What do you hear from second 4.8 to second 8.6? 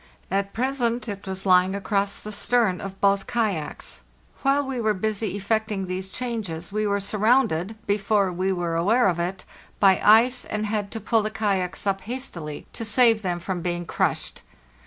were busy effecting these changes we were surrounded, before we